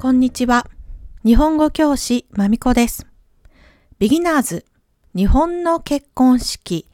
[0.00, 0.66] こんにちは。
[1.26, 3.06] 日本語教師まみこです。
[3.98, 4.64] ビギナーズ
[5.14, 6.88] 日本の結婚式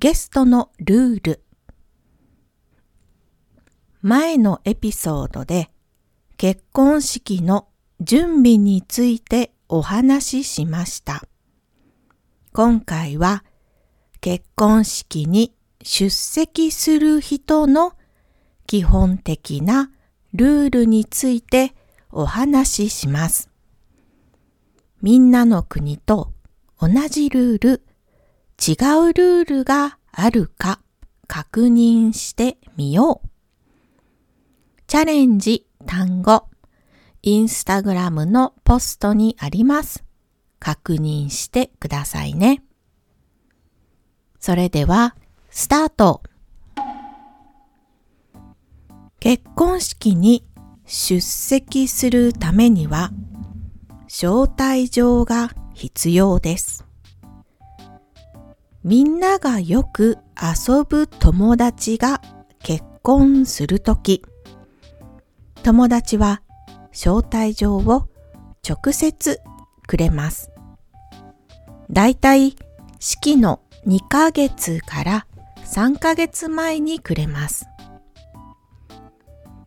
[0.00, 1.42] ゲストのルール
[4.02, 5.70] 前のエピソードで
[6.36, 7.68] 結婚式の
[8.02, 11.22] 準備についてお話ししました。
[12.52, 13.44] 今回は
[14.20, 17.94] 結婚式に出席する人の
[18.66, 19.90] 基本的な
[20.34, 21.74] ルールについて
[22.12, 23.50] お話しします。
[25.00, 26.32] みんなの国と
[26.78, 27.82] 同じルール、
[28.60, 28.72] 違
[29.08, 30.80] うルールがあるか
[31.26, 33.28] 確認してみよう。
[34.86, 36.48] チャレンジ単語、
[37.22, 40.04] インスタグラムのポストにあります。
[40.58, 42.62] 確認してくださいね。
[44.38, 45.16] それでは、
[45.50, 46.22] スタート。
[49.18, 50.44] 結婚式に
[50.94, 53.12] 出席するためには
[54.08, 56.84] 招待状が必要です。
[58.84, 62.20] みんながよく遊ぶ友達が
[62.62, 64.22] 結婚するとき、
[65.62, 66.42] 友達は
[66.90, 68.06] 招待状を
[68.68, 69.40] 直接
[69.86, 70.50] くれます。
[71.90, 72.54] だいたい
[73.00, 75.26] 式の2ヶ月から
[75.64, 77.71] 3ヶ月前にくれます。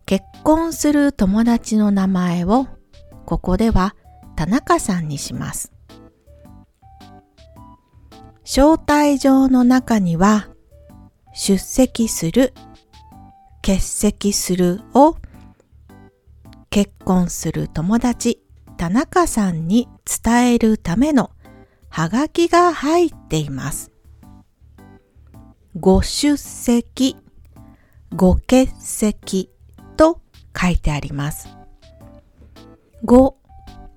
[0.05, 2.67] 結婚する友達の名前を
[3.25, 3.95] ここでは
[4.35, 5.71] 田中さんにします。
[8.43, 10.47] 招待状の中には
[11.33, 12.53] 出席する、
[13.63, 15.17] 欠席するを
[16.69, 18.43] 結婚する友達
[18.77, 19.87] 田中さんに
[20.23, 21.31] 伝えるための
[21.89, 23.91] ハガキが入っています。
[25.79, 27.17] ご出席、
[28.13, 29.49] ご欠席
[29.95, 30.21] と
[30.59, 31.49] 書いてあります。
[33.03, 33.37] ご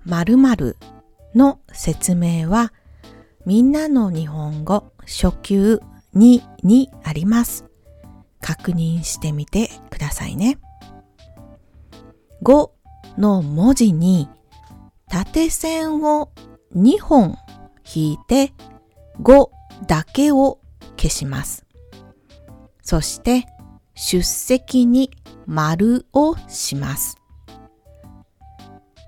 [0.05, 0.77] 〇〇
[1.35, 2.73] の説明は
[3.47, 5.81] みんなの日本語初級
[6.15, 7.65] 2にあります。
[8.41, 10.59] 確認してみてくださいね。
[12.43, 12.71] 5
[13.19, 14.29] の文字に
[15.09, 16.31] 縦線を
[16.77, 17.37] 2本
[17.95, 18.53] 引いて
[19.21, 19.49] 5
[19.87, 20.61] だけを
[20.97, 21.65] 消します。
[22.83, 23.47] そして
[24.01, 25.11] 出席に
[25.45, 27.17] 丸をします。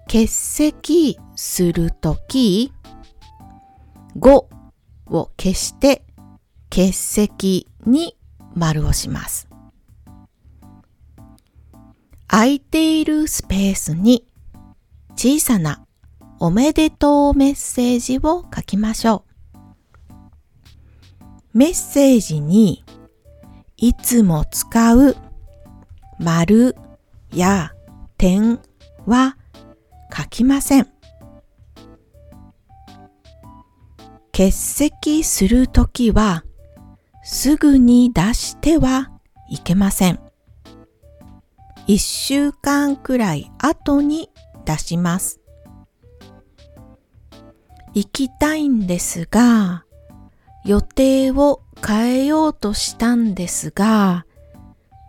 [0.07, 2.73] 欠席するとき、
[4.17, 4.31] 5
[5.07, 6.03] を消して
[6.71, 8.17] 欠席に
[8.57, 9.49] 丸をします。
[12.27, 14.27] 空いているスペースに
[15.15, 15.85] 小さな
[16.41, 19.25] おめでとうメッセージを書きましょ
[19.55, 19.59] う。
[21.53, 22.85] メッセージに
[23.83, 25.17] いつも使う
[26.19, 26.77] 丸
[27.35, 27.73] や
[28.19, 28.61] 点
[29.07, 29.39] は
[30.15, 30.89] 書きません。
[34.33, 36.45] 欠席するときは
[37.25, 39.11] すぐに出しては
[39.49, 40.21] いけません。
[41.87, 44.29] 一週間くらい後に
[44.67, 45.41] 出します。
[47.95, 49.87] 行きたいんですが、
[50.67, 54.27] 予定を変えようとしたんですが、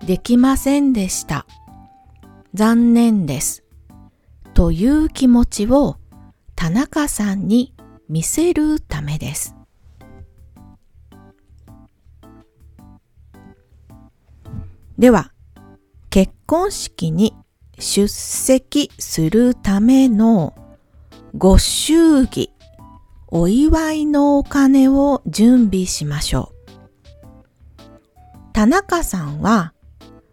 [0.05, 1.45] できませんでした。
[2.53, 3.63] 残念です。
[4.53, 5.97] という気持ちを
[6.55, 7.73] 田中さんに
[8.09, 9.55] 見せるためです。
[14.97, 15.31] では、
[16.09, 17.33] 結婚式に
[17.79, 20.53] 出席するための
[21.35, 22.51] ご祝儀、
[23.27, 26.60] お祝いのお金を準備しましょう。
[28.53, 29.73] 田中さんは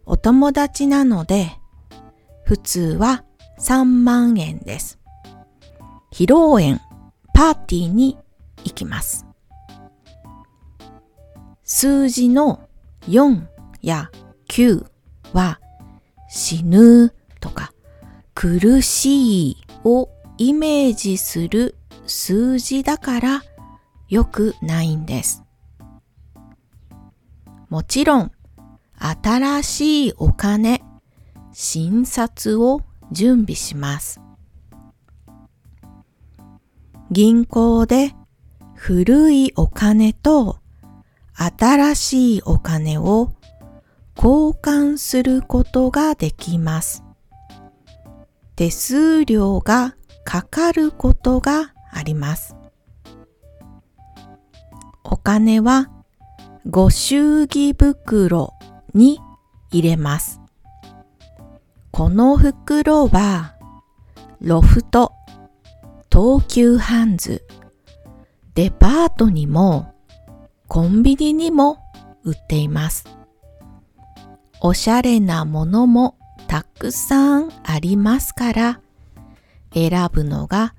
[0.05, 1.51] お友達なので、
[2.43, 3.23] 普通は
[3.59, 4.99] 3万円です。
[6.11, 6.81] 披露宴、
[7.33, 8.17] パーティーに
[8.63, 9.25] 行きます。
[11.63, 12.67] 数字の
[13.07, 13.45] 4
[13.81, 14.09] や
[14.49, 14.85] 9
[15.33, 15.59] は
[16.27, 17.71] 死ぬとか
[18.33, 21.75] 苦しいをイメージする
[22.05, 23.43] 数字だから
[24.07, 25.43] 良くないんです。
[27.69, 28.31] もちろん
[28.97, 30.81] 新しいお金、
[31.53, 32.81] 新札を
[33.11, 34.21] 準備します。
[37.11, 38.15] 銀行で
[38.73, 40.57] 古いお金と
[41.33, 43.33] 新しいお金を
[44.15, 47.03] 交換することができます。
[48.55, 49.95] 手数料が
[50.25, 52.55] かかることがあります。
[55.03, 55.89] お金は
[56.67, 58.53] ご祝儀袋
[58.93, 59.19] に
[59.71, 60.41] 入れます。
[61.91, 63.55] この袋は
[64.41, 65.13] ロフト、
[66.11, 67.45] 東急ハンズ、
[68.55, 69.93] デパートにも
[70.67, 71.79] コンビニにも
[72.23, 73.05] 売っています。
[74.61, 76.17] おしゃれなものも
[76.47, 78.81] たくさんありますから
[79.73, 80.75] 選ぶのが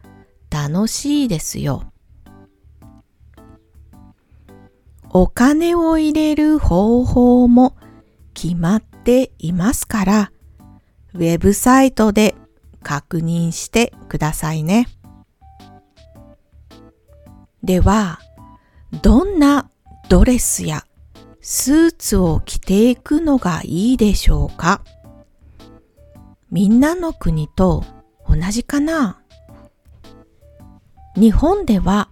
[0.50, 1.90] 楽しいですよ。
[5.12, 7.76] お金を入れる方法も
[8.32, 10.32] 決まっていますから、
[11.14, 12.36] ウェブサイトで
[12.84, 14.86] 確認してくださいね。
[17.64, 18.20] では、
[19.02, 19.68] どんな
[20.08, 20.84] ドレスや
[21.40, 24.82] スーツを着ていくのがいいでしょうか？
[26.52, 27.84] みんなの国と
[28.28, 29.20] 同じかな？
[31.16, 32.10] 日本では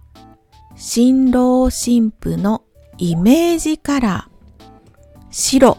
[0.75, 2.63] 新郎新婦の
[3.01, 4.65] イメージカラー
[5.31, 5.77] 白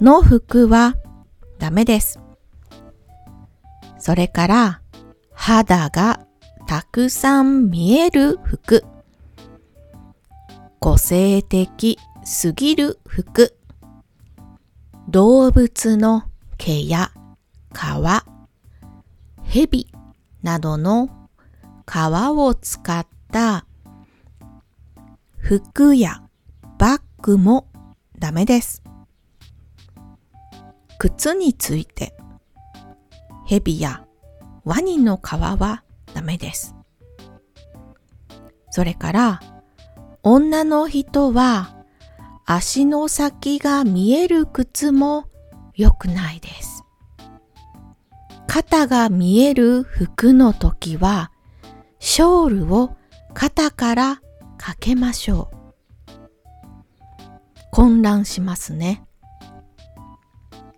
[0.00, 0.96] の服は
[1.60, 2.18] ダメです。
[4.00, 4.82] それから
[5.32, 6.26] 肌が
[6.66, 8.84] たくさん見える服。
[10.80, 13.56] 個性的すぎる服。
[15.08, 16.24] 動物の
[16.58, 17.12] 毛や
[17.72, 17.78] 皮。
[19.44, 19.86] 蛇
[20.42, 21.08] などの
[21.86, 21.96] 皮
[22.36, 23.66] を使った
[25.38, 26.25] 服や
[26.78, 27.68] バッグも
[28.18, 28.82] ダメです。
[30.98, 32.14] 靴について
[33.46, 34.04] 蛇や
[34.64, 36.74] ワニの皮はダメです。
[38.70, 39.40] それから
[40.22, 41.76] 女の人は
[42.44, 45.30] 足の先が見える靴も
[45.74, 46.84] 良くないです。
[48.46, 51.30] 肩が見える服の時は
[52.00, 52.96] ショールを
[53.32, 54.20] 肩から
[54.58, 55.55] かけましょう。
[57.76, 59.04] 混乱しますね。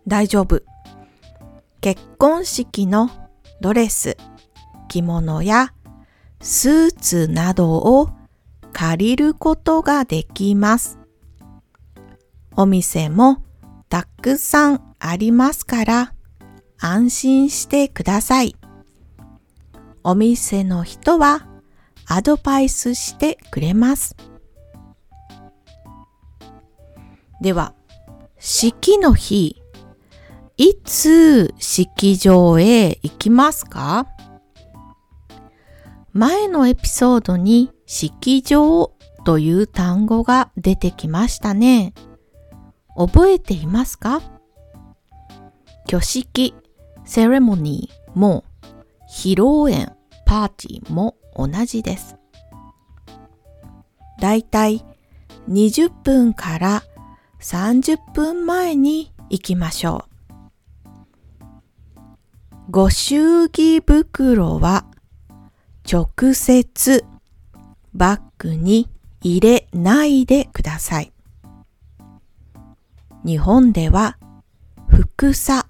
[0.08, 0.64] 大丈夫。
[1.80, 3.08] 結婚式の
[3.60, 4.16] ドレス、
[4.88, 5.72] 着物や
[6.40, 8.10] スーツなどを
[8.72, 10.98] 借りることができます。
[12.56, 13.44] お店も
[13.88, 16.14] たくさんありますから
[16.80, 18.56] 安心してください。
[20.02, 21.46] お店の人は
[22.06, 24.16] アドバイスしてくれます。
[27.40, 27.74] では、
[28.38, 29.62] 式の日、
[30.56, 34.06] いつ式場へ行きますか？
[36.12, 38.92] 前のエピソードに式場
[39.24, 41.94] という単語が出てきましたね。
[42.96, 44.20] 覚えていますか？
[45.86, 46.54] 挙式、
[47.04, 48.44] セレモニーも
[49.08, 49.92] 披露宴、
[50.26, 52.16] パーティーも同じです。
[54.20, 54.84] だいたい
[55.48, 56.82] 20分から
[57.40, 60.08] 30分前に行きましょう。
[62.70, 64.84] ご祝儀袋は
[65.90, 67.04] 直接
[67.94, 68.90] バッグに
[69.22, 71.12] 入れないでください。
[73.24, 74.18] 日本では、
[75.18, 75.66] ふさ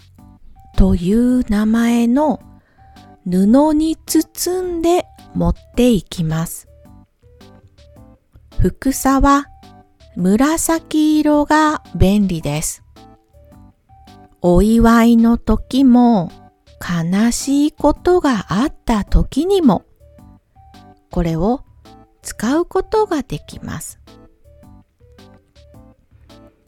[0.76, 2.40] という名前の
[3.24, 6.68] 布に包んで持っていきます。
[8.60, 9.46] ふくさは
[10.18, 12.82] 紫色が便利です。
[14.42, 16.32] お祝いの時も
[16.80, 19.84] 悲しいことがあった時にも
[21.12, 21.64] これを
[22.22, 24.00] 使うことができます。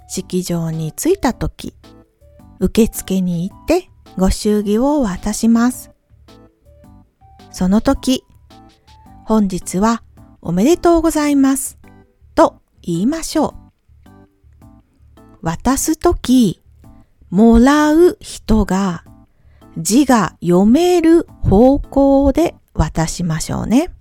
[0.06, 1.74] 式場に着いた時、
[2.60, 5.90] 受付に行ってご祝儀を渡します。
[7.50, 8.22] その時、
[9.24, 10.04] 本日は
[10.40, 11.79] おめでとうございます
[12.82, 13.70] 言いましょう。
[15.42, 16.60] 渡すとき、
[17.30, 19.04] もらう人が
[19.78, 23.92] 字が読める方向で渡しましょうね。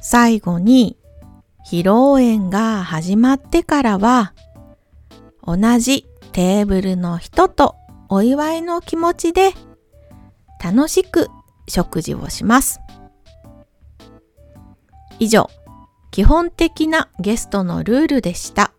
[0.00, 0.96] 最後に
[1.68, 4.34] 披露宴が始まってからは
[5.42, 7.74] 同じテーブルの人と
[8.08, 9.52] お祝いの気持ちで
[10.62, 11.28] 楽しく
[11.68, 12.80] 食事をします。
[15.18, 15.48] 以上、
[16.10, 18.72] 基本的なゲストのルールでした。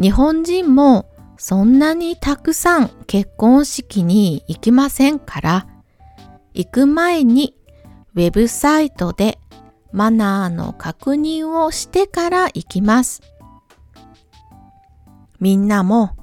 [0.00, 5.66] 日本人もそんなにたくさん結婚式に行きませんから、
[6.54, 7.56] 行く前に
[8.14, 9.38] ウェブサイトで
[9.92, 13.22] マナーの確認をしてから行きます。
[15.40, 16.16] みんなも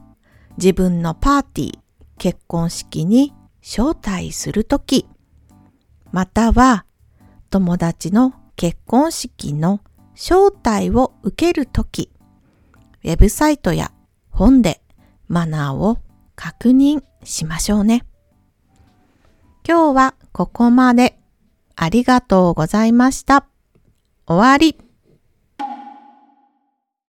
[0.58, 1.80] 自分のパーティー、
[2.18, 5.08] 結婚式に招待するとき、
[6.12, 6.86] または
[7.50, 9.80] 友達の結婚式の
[10.16, 12.12] 招待を受けるとき、
[13.06, 13.94] ウェブサイトや
[14.32, 14.82] 本で
[15.30, 16.00] マナーを
[16.36, 18.04] 確認しましょうね。
[19.66, 21.18] 今日はここまで。
[21.78, 23.46] ありがとうございました。
[24.28, 24.89] 終わり。